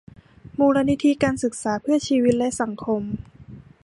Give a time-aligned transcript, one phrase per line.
[0.59, 3.01] มูลนิธิการศึกษาเพื่อชีวิตและสังคม